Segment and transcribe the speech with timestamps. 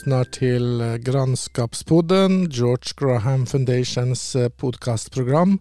[0.00, 5.58] lyssnar till eh, Grannskapspodden, George Graham Foundations eh, podcastprogram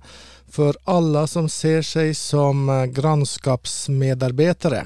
[0.47, 4.85] för alla som ser sig som eh, grannskapsmedarbetare.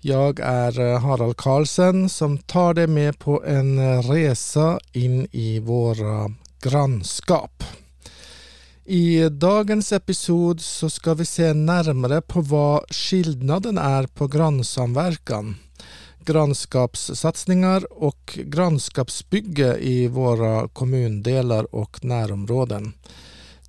[0.00, 6.30] Jag är Harald Karlsen som tar dig med på en resa in i våra
[6.62, 7.64] grannskap.
[8.84, 15.56] I dagens episod så ska vi se närmare på vad skillnaden är på grannsamverkan
[16.24, 22.92] grannskapssatsningar och grannskapsbygge i våra kommundelar och närområden.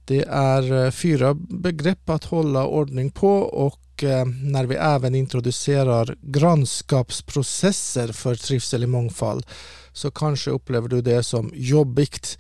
[0.05, 6.17] Det är eh, fyra begrepp att hålla ordning på och eh, när vi även introducerar
[6.22, 9.45] grannskapsprocesser för trivsel i mångfald
[9.94, 12.38] så kanske upplever du det som jobbigt.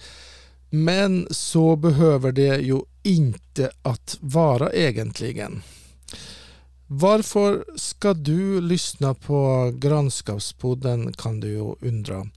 [0.69, 5.61] Men så behöver det ju inte att vara egentligen.
[6.87, 12.27] Varför ska du lyssna på Grannskapspodden kan du ju undra.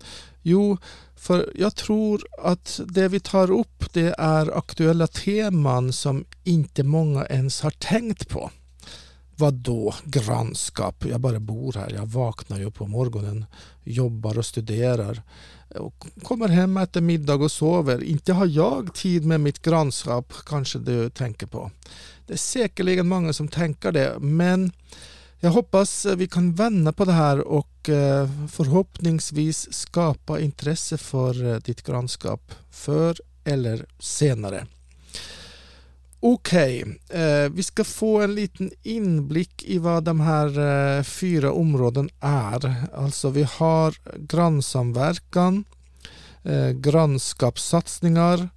[0.43, 0.79] Jo,
[1.17, 7.27] för jag tror att det vi tar upp det är aktuella teman som inte många
[7.27, 8.51] ens har tänkt på.
[9.39, 11.05] Vad då grannskap?
[11.05, 11.93] Jag bara bor här.
[11.95, 13.45] Jag vaknar ju på morgonen,
[13.85, 15.23] jobbar och studerar
[15.75, 18.05] och kommer hem, äter middag och sover.
[18.05, 21.71] Inte har jag tid med mitt grannskap, kanske du tänker på.
[22.27, 24.73] Det är säkerligen många som tänker det, men
[25.41, 31.57] jag hoppas vi kan vända på det här och eh, förhoppningsvis skapa intresse för eh,
[31.57, 34.67] ditt grannskap för eller senare.
[36.21, 37.21] Okej, okay.
[37.21, 40.59] eh, vi ska få en liten inblick i vad de här
[40.99, 42.75] eh, fyra områden är.
[42.95, 45.65] Alltså vi har grannsamverkan,
[46.43, 48.49] eh, grannskapssatsningar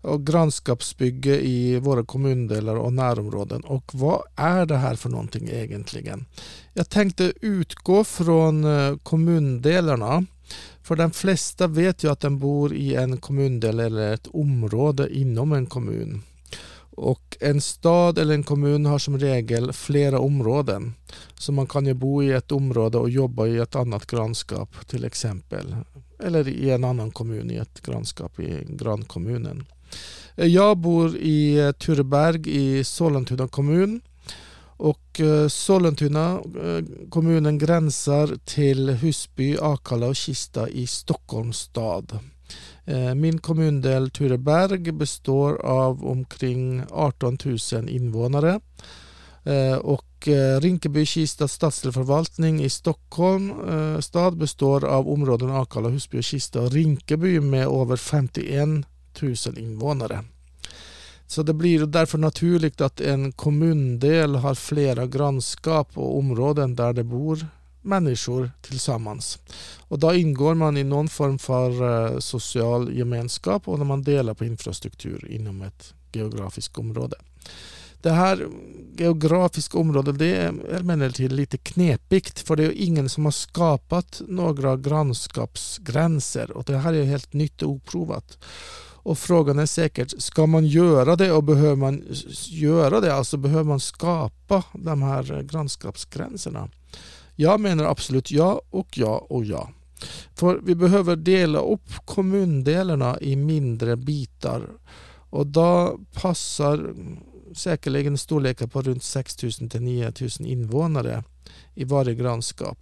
[0.00, 3.60] och grannskapsbygge i våra kommundelar och närområden.
[3.60, 6.26] Och vad är det här för någonting egentligen?
[6.74, 10.24] Jag tänkte utgå från eh, kommundelarna.
[10.82, 15.52] För de flesta vet ju att de bor i en kommundel eller ett område inom
[15.52, 16.22] en kommun.
[16.98, 20.94] Och en stad eller en kommun har som regel flera områden.
[21.34, 25.04] Så man kan ju bo i ett område och jobba i ett annat grannskap till
[25.04, 25.76] exempel.
[26.18, 29.66] Eller i en annan kommun i ett grannskap i grannkommunen.
[30.36, 34.00] Eh, jag bor i eh, Tureberg i Sollentuna kommun.
[34.60, 36.40] Och eh, Sollentuna
[37.10, 42.18] kommunen gränsar till Husby, Akalla och Kista i Stockholms stad.
[42.88, 47.38] Eh, min kommundel Tureberg består av omkring 18
[47.72, 48.60] 000 invånare.
[49.44, 53.52] Eh, och eh, Rinkeby-Kista stadsdelförvaltning i Stockholm
[54.00, 58.68] stad består av områden Akalla, Husby och Kista och Rinkeby med över 51
[59.22, 60.24] 000 invånare.
[61.26, 67.04] Så det blir därför naturligt att en kommundel har flera grannskap och områden där det
[67.04, 67.46] bor
[67.82, 69.38] människor tillsammans.
[69.78, 71.70] Och då ingår man i någon form för
[72.12, 77.16] eh, social gemenskap och när man delar på infrastruktur inom ett geografiskt område.
[78.02, 78.48] Det här
[78.96, 84.76] geografiska området det är emellertid lite knepigt för det är ingen som har skapat några
[84.76, 88.38] grannskapsgränser och det här är helt nytt och oprovat.
[89.02, 92.04] Och frågan är säkert, ska man göra det och behöver man
[92.48, 93.14] göra det?
[93.14, 96.68] Alltså behöver man skapa de här eh, grannskapsgränserna?
[97.40, 99.70] Jag menar absolut ja och ja och ja.
[100.34, 104.62] För vi behöver dela upp kommundelarna i mindre bitar
[105.30, 106.94] och då passar
[107.54, 111.24] säkerligen storlekar på runt 6 000 till 9 000 invånare
[111.74, 112.78] i varje grannskap.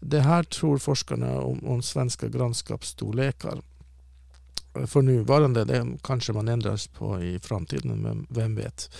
[0.00, 3.62] Det här tror forskarna om, om svenska grannskapsstorlekar
[4.86, 5.64] för nuvarande.
[5.64, 8.90] Det kanske man ändras på i framtiden, men vem vet.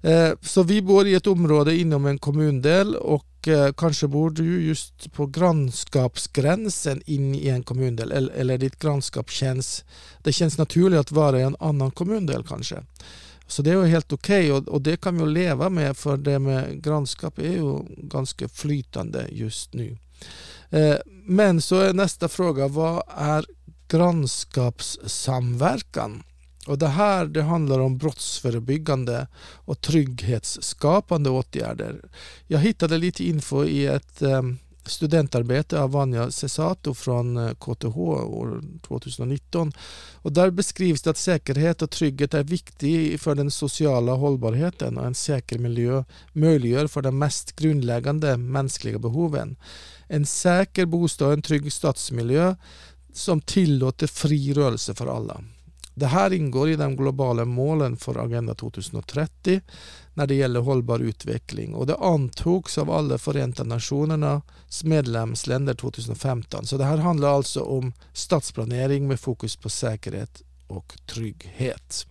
[0.00, 4.62] Eh, så vi bor i ett område inom en kommundel och eh, kanske bor du
[4.62, 9.84] just på grannskapsgränsen in i en kommundel eller, eller ditt grannskap känns,
[10.22, 12.82] det känns naturligt att vara i en annan kommundel kanske.
[13.46, 16.38] Så det är helt okej okay och, och, det kan vi leva med för det
[16.38, 19.98] med grannskap är ju ganska flytande just nu.
[20.70, 23.46] Eh, men så är nästa fråga, vad är
[23.88, 26.22] grannskapssamverkan.
[26.68, 32.04] Och det här det handlar om brottsförebyggande och trygghetsskapande åtgärder.
[32.46, 34.42] Jag hittade lite info i ett eh,
[34.86, 39.72] studentarbete av Vanja Cesato från eh, KTH år 2019.
[40.14, 45.06] Och där beskrivs det att säkerhet och trygghet är viktig för den sociala hållbarheten och
[45.06, 49.56] en säker miljö möjliggör för de mest grundläggande mänskliga behoven.
[50.06, 52.54] En säker bostad och en trygg stadsmiljö
[53.12, 55.40] som tillåter fri rörelse för alla.
[55.98, 59.60] Det här ingår i de globala målen för Agenda 2030
[60.14, 66.66] när det gäller hållbar utveckling och det antogs av alla Förenta Nationernas medlemsländer 2015.
[66.66, 72.06] Så det här handlar alltså om stadsplanering med fokus på säkerhet och trygghet.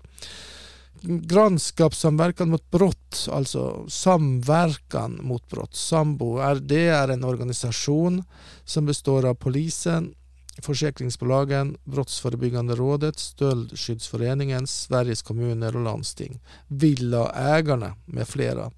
[1.01, 8.23] Grannskapssamverkan mot brott, alltså samverkan mot brott, Sambo, är, det är en organisation
[8.65, 10.15] som består av polisen,
[10.61, 18.71] försäkringsbolagen, Brottsförebyggande rådet, Stöldskyddsföreningen, Sveriges kommuner och landsting, Villaägarna med flera.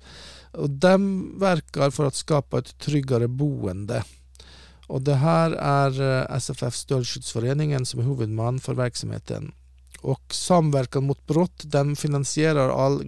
[0.51, 4.03] Och de verkar för att skapa ett tryggare boende.
[4.87, 9.51] Och det här är eh, SFF Stöldskyddsföreningen som är huvudman för verksamheten.
[10.01, 13.07] Och Samverkan mot brott den finansierar all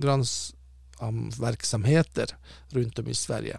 [1.39, 2.35] verksamheter
[2.69, 3.57] runt om i Sverige.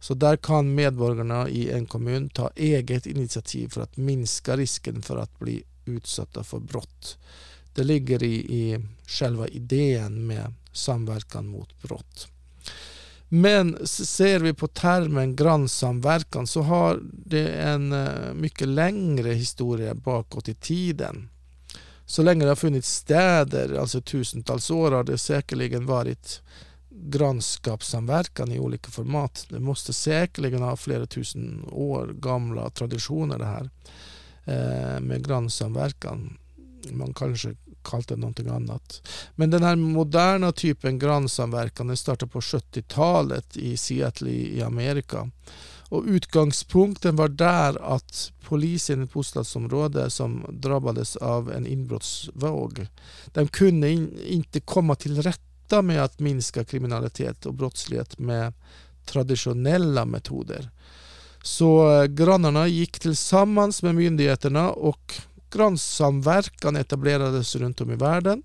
[0.00, 5.16] Så där kan medborgarna i en kommun ta eget initiativ för att minska risken för
[5.16, 7.18] att bli utsatta för brott.
[7.74, 12.28] Det ligger i, i själva idén med samverkan mot brott.
[13.28, 20.48] Men ser vi på termen grannsamverkan så har det en eh, mycket längre historia bakåt
[20.48, 21.28] i tiden.
[22.06, 26.42] Så länge det har funnits städer, alltså tusentals år, har det säkerligen varit
[26.90, 29.46] grannskapssamverkan i olika format.
[29.48, 33.70] Det måste säkerligen ha flera tusen år gamla traditioner det här
[34.44, 36.38] eh, med grannsamverkan.
[36.90, 39.08] Man kanske kallat det någonting annat.
[39.34, 45.30] Men den här moderna typen grannsamverkan den startade på 70-talet i Seattle i Amerika.
[45.88, 52.86] Och utgångspunkten var där att polisen i ett bostadsområde som drabbades av en inbrottsvåg,
[53.26, 58.52] de kunde in, inte komma till rätta sluta med att minska kriminalitet och brottslighet med
[59.04, 60.70] traditionella metoder.
[61.42, 65.14] Så eh, grannarna gick tillsammans med myndigheterna och
[65.50, 68.42] grannsamverkan etablerades runt om i världen.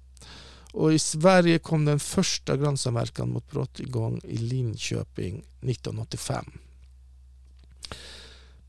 [0.74, 6.46] Och I Sverige kom den första grannsamverkan mot brott igång i Linköping 1985.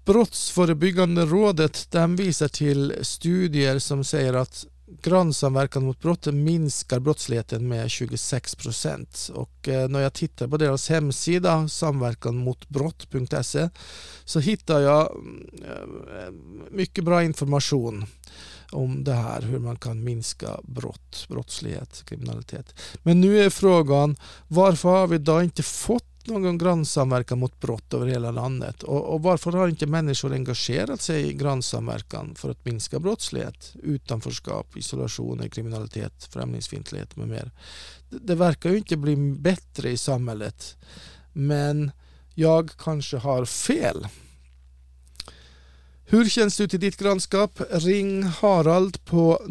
[0.05, 7.91] Brottsförebyggande rådet den visar till studier som säger att grannsamverkan mot brott minskar brottsligheten med
[7.91, 9.31] 26 procent.
[9.35, 13.69] Och eh, när jag tittar på deras hemsida samverkanmotbrott.se
[14.25, 15.11] så hittar jag
[15.65, 16.33] eh,
[16.71, 18.07] mycket bra information
[18.73, 22.75] om det här, hur man kan minska brott, brottslighet, kriminalitet.
[23.03, 24.17] Men nu är frågan
[24.49, 28.83] varför har vi då inte fått någon grannsamverkan mot brott över hela landet?
[28.83, 34.77] Och, och, varför har inte människor engagerat sig i grannsamverkan för att minska brottslighet, utanförskap,
[34.77, 37.51] isolation, kriminalitet, främlingsfientlighet med mer?
[38.11, 40.77] Det, det verkar ju inte bli bättre i samhället.
[41.33, 41.91] Men
[42.35, 44.07] jag kanske har fel.
[46.09, 47.61] Hur känns det ut i ditt grannskap?
[47.71, 49.43] Ring Harald på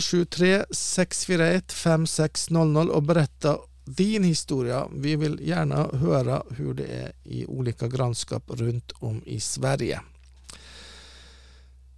[0.00, 3.58] 073 641 5600 och berätta
[3.96, 4.88] din historia.
[4.96, 10.00] Vi vill gärna höra hur det är i olika grannskap runt om i Sverige.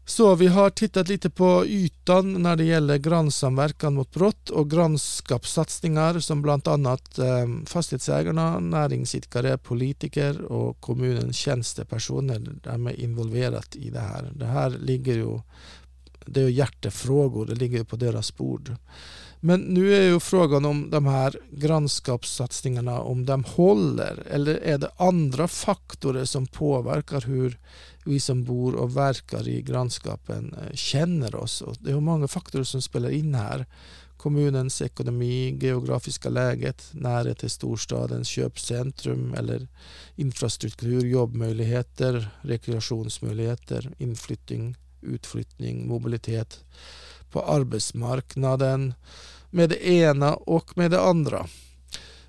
[0.05, 6.21] Så vi har tittat lite på ytan när det gäller grannsamverkan mot brott och grannskapssatsningar
[6.21, 14.33] som bland annat eh, fastighetsägarna, näringsidkare, politiker och kommunens tjänstepersoner är involverat i det här.
[14.35, 15.41] Det här ligger ju,
[16.27, 18.77] det är hjärtefrågor, det ligger på deras bord.
[19.45, 24.91] Men nu är ju frågan om de här grannskapssatsningarna om de håller eller är det
[24.97, 27.59] andra faktorer som påverkar hur
[28.05, 31.63] vi som bor och verkar i grannskapen eh, känner oss.
[31.63, 33.67] Och det är många faktorer som spelar in här.
[34.17, 39.69] Kommunens ekonomi, geografiska läget, närhet till storstadens köpcentrum eller
[40.17, 46.65] infrastruktur, jobbmöjligheter, rekreationsmöjligheter, inflyttning, utflyttning, mobilitet
[47.31, 48.95] på arbetsmarknaden
[49.51, 51.47] med det ena och med det andra.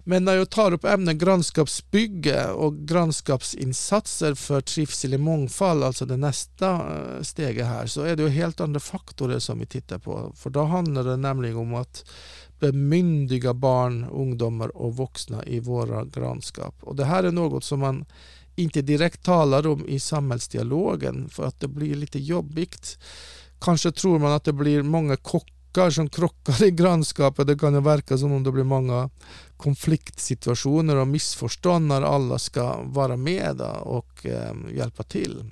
[0.05, 6.17] Men när jag tar upp ämnen grannskapsbygge och grannskapsinsatser för trivsel i mångfald, alltså det
[6.17, 10.33] nästa eh, steget här, så är det helt andra faktorer som vi tittar på.
[10.35, 12.05] För då handlar det nämligen om att
[12.59, 16.75] bemyndiga barn, ungdomar och vuxna i våra grannskap.
[16.81, 18.05] Och det här är något som man
[18.55, 22.97] inte direkt talar om i samhällsdialogen för att det blir lite jobbigt.
[23.61, 27.47] Kanske tror man att det blir många kockar som krockar i grannskapet.
[27.47, 29.09] Det kan ju verka som om det blir många
[29.57, 35.43] konfliktsituationer och missförstånd när alla ska vara med och ehm, hjälpa till.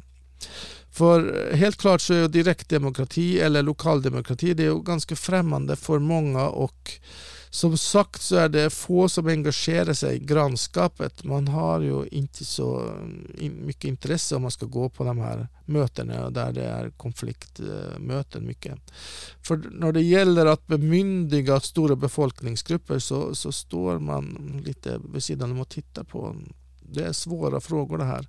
[0.92, 6.92] För helt klart så är direktdemokrati eller lokaldemokrati det är ganska främmande för många och
[7.54, 11.24] som sagt så är det få som engagerar sig i grannskapet.
[11.24, 12.94] Man har ju inte så
[13.40, 18.46] eh, mycket intresse om man ska gå på de här mötena där det är konfliktmöten
[18.46, 18.80] mycket.
[19.42, 25.52] För när det gäller att bemyndiga stora befolkningsgrupper så, så står man lite vid sidan
[25.52, 26.36] om och tittar på
[26.94, 28.28] det är svåra frågor det här.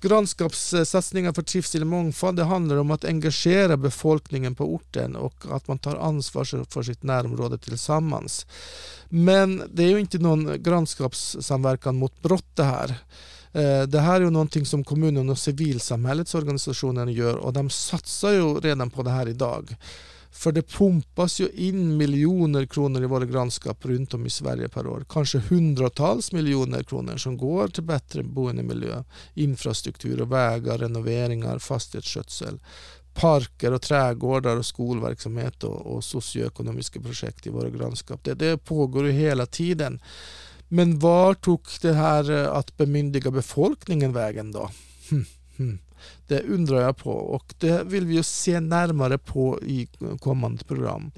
[0.00, 5.68] Grannskapssatsningar för trivsel och mångfald det handlar om att engagera befolkningen på orten och att
[5.68, 8.46] man tar ansvar för sitt närområde tillsammans.
[9.08, 12.94] Men det är ju inte någon grannskapssamverkan mot brott det här.
[13.52, 18.30] Eh, det här är ju någonting som kommunen och civilsamhällets organisationer gör och de satsar
[18.30, 19.76] ju redan på det här idag.
[20.32, 24.86] För det pumpas ju in miljoner kronor i våra grannskap runt om i Sverige per
[24.86, 25.04] år.
[25.08, 32.60] Kanske hundratals miljoner kronor som går till bättre boendemiljö, infrastruktur och vägar, renoveringar, fastighetsskötsel,
[33.14, 38.24] parker och trädgårdar och skolverksamhet och, och socioekonomiska projekt i våra grannskap.
[38.24, 40.00] Det, det pågår ju hela tiden.
[40.68, 44.70] Men var tog det här att bemyndiga befolkningen vägen då?
[45.10, 45.24] Hm,
[45.56, 45.78] hm.
[46.26, 49.88] Det undrar jag på och det vill vi se närmare på i
[50.20, 51.12] kommande program.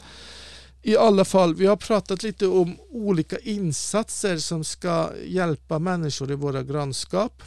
[0.83, 6.35] I alla fall, vi har pratat lite om olika insatser som ska hjälpa människor i
[6.35, 7.43] våra grannskap.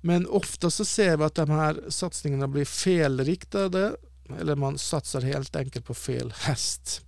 [0.00, 3.96] Men ofta så ser vi att de här satsningarna blir felriktade
[4.40, 7.00] eller man satsar helt enkelt på fel häst.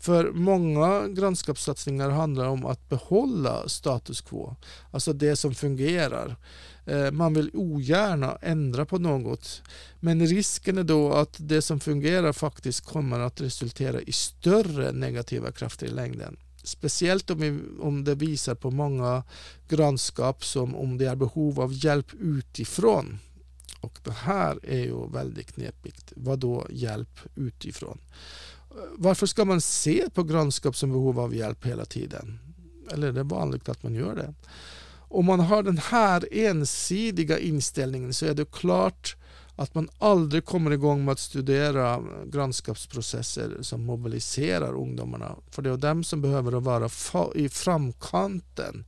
[0.00, 4.56] För många grannskapssatsningar handlar om att behålla status quo,
[4.90, 6.36] alltså det som fungerar.
[6.86, 9.62] Eh, man vill ogärna ändra på något.
[10.00, 15.52] Men risken är då att det som fungerar faktiskt kommer att resultera i större negativa
[15.52, 16.36] krafter i längden.
[16.64, 19.22] Speciellt om, vi, om det visar på många
[19.68, 23.18] grannskap som om det är behov av hjälp utifrån.
[23.80, 26.12] Och det här är ju väldigt knepigt.
[26.16, 27.98] Vad då hjälp utifrån?
[28.96, 32.38] Varför ska man se på grannskap som behov av hjälp hela tiden?
[32.92, 34.34] Eller är det vanligt att man gör det?
[35.08, 39.16] Om man har den här ensidiga inställningen så är det klart
[39.56, 45.36] att man aldrig kommer igång med att studera grannskapsprocesser som mobiliserar ungdomarna.
[45.50, 46.90] För det är dem som behöver vara
[47.34, 48.84] i framkanten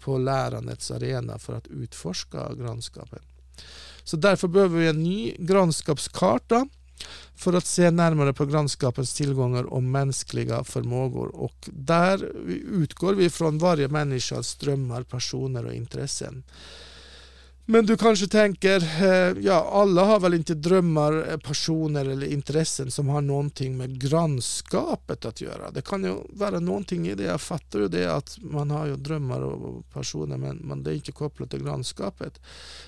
[0.00, 3.22] på lärandets arena för att utforska grannskapen.
[4.04, 6.68] Så därför behöver vi en ny grannskapskarta
[7.36, 11.36] för att se närmare på grannskapens tillgångar och mänskliga förmågor.
[11.36, 12.32] Och där
[12.72, 16.42] utgår vi från varje människas drömmar, passioner och intressen.
[17.70, 22.90] Men du kanske tänker, eh, ja alla har väl inte drömmar, eh, passioner eller intressen
[22.90, 25.70] som har någonting med grannskapet att göra.
[25.70, 28.96] Det kan ju vara någonting i det, jag fattar ju det att man har ju
[28.96, 32.40] drömmar och passioner men, men det är inte kopplat till grannskapet.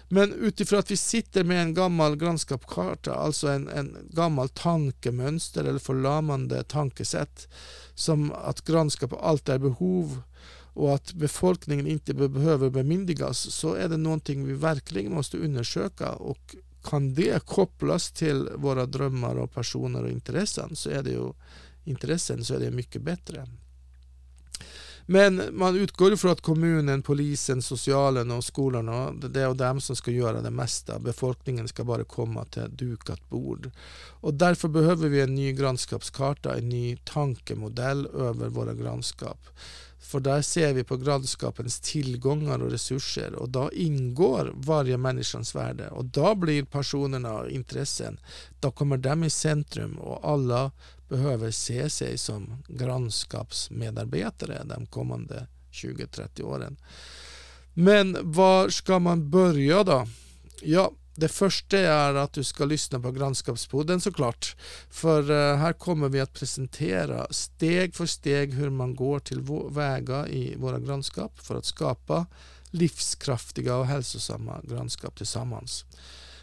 [0.08, 5.78] Men utifrån att vi sitter med en gammal grannskapskarta, alltså en, en gammal tankemönster eller
[5.78, 7.48] förlamande tankesätt
[7.94, 10.22] som att grannskap alltid är behov
[10.74, 16.56] och att befolkningen inte behöver bemyndigas så är det någonting vi verkligen måste undersöka och
[16.84, 21.32] kan det kopplas till våra drömmar och personer och intressen så är det ju
[21.84, 23.48] intressen så är det mycket bättre.
[25.06, 30.10] Men man utgår ifrån att kommunen, polisen, socialen och skolorna det är dem som ska
[30.10, 30.98] göra det mesta.
[30.98, 33.70] Befolkningen ska bara komma till dukat bord.
[34.20, 39.38] Och därför behöver vi en ny grannskapskarta, en ny tankemodell över våra grannskap.
[40.00, 45.88] För där ser vi på grannskapens tillgångar och resurser och då ingår varje människans värde
[45.88, 48.20] och då blir personerna och intressen,
[48.60, 50.70] då kommer de i centrum och alla
[51.08, 56.76] behöver se sig som grannskapsmedarbetare de kommande 20-30 åren.
[57.74, 60.06] Men var ska man börja då?
[60.62, 64.56] Ja, det första är att du ska lyssna på grannskapspodden såklart.
[64.90, 69.40] För eh, här kommer vi att presentera steg för steg hur man går till
[69.70, 72.26] väga i våra grannskap för att skapa
[72.70, 75.84] livskraftiga och hälsosamma grannskap tillsammans.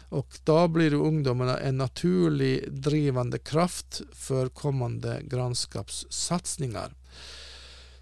[0.08, 6.94] Och då blir ungdomarna en naturlig drivande kraft för kommande grannskapssatsningar.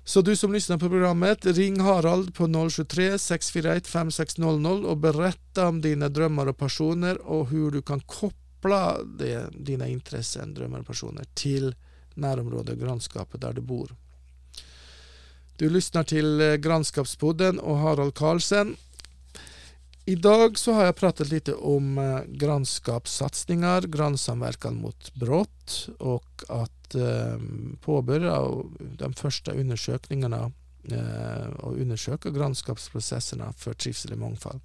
[0.09, 5.81] Så du som lyssnar på programmet, ring Harald på 073 641 5600 och berätta om
[5.81, 11.25] dina drömmar och passioner och hur du kan koppla det, dina intressen, drömmar och passioner
[11.35, 11.75] till
[12.15, 13.97] närområdet och grannskapet där du bor.
[15.57, 18.77] Du lyssnar till eh, Grannskapspodden och Harald Karlsen
[20.09, 27.39] Idag så har jag pratat lite om eh, grannskapssatsningar, grannsamverkan mot brott och att eh,
[27.81, 28.41] påbörja
[28.99, 30.53] de första undersökningarna
[30.85, 34.61] eh, och undersöka grannskapsprocesserna för trivsel i mångfald.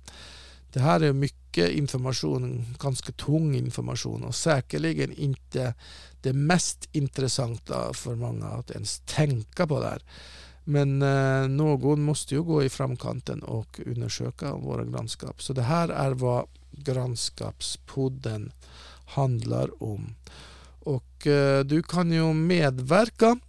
[0.74, 5.74] Det här är mycket information, ganska tung information och säkerligen inte
[6.22, 9.90] det mest intressanta för många att ens tänka på där.
[9.90, 10.02] här.
[10.72, 15.42] Men eh, någon måste ju gå i framkanten och undersöka våra grannskap.
[15.42, 18.52] Så det här är vad grannskapspodden
[19.06, 20.16] handlar om.
[20.80, 23.40] Och eh, du kan ju medverka.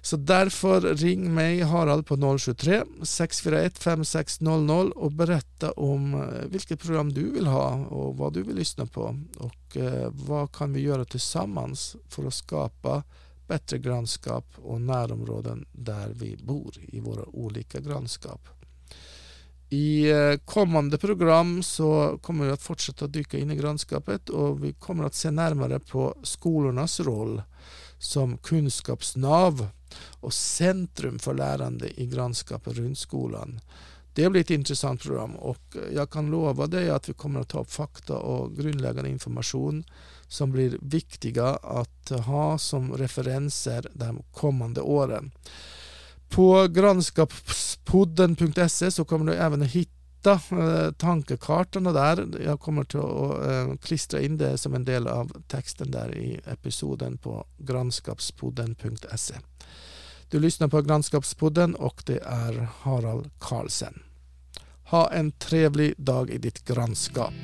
[0.00, 7.12] Så därför ring mig Harald på 073 641 5600 och berätta om eh, vilket program
[7.12, 9.20] du vill ha och vad du vill lyssna på.
[9.38, 13.02] Och eh, vad kan vi göra tillsammans för att skapa
[13.48, 18.48] bättre grannskap och närområden där vi bor i våra olika grannskap.
[19.70, 24.72] I eh, kommande program så kommer vi att fortsätta dyka in i grannskapet och vi
[24.72, 27.42] kommer att se närmare på skolornas roll
[27.98, 29.68] som kunskapsnav
[30.20, 33.60] och centrum för lärande i grannskapet runt skolan.
[34.14, 37.60] Det blir ett intressant program och jag kan lova dig att vi kommer att ta
[37.60, 39.84] upp fakta och grundläggande information
[40.28, 45.30] som blir viktiga att ha som referenser de kommande åren.
[46.28, 52.26] På grannskapspodden.se så kommer du även att hitta eh, tankekartorna där.
[52.44, 57.18] Jag kommer att eh, klistra in det som en del av texten där i episoden
[57.18, 59.34] på grannskapspodden.se.
[60.30, 64.02] Du lyssnar på Grannskapspodden och det är Harald Karlsen.
[64.84, 67.34] Ha en trevlig dag i ditt grannskap.